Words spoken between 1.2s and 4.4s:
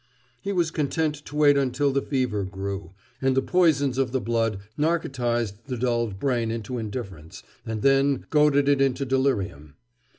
to wait until the fever grew, and the poisons of the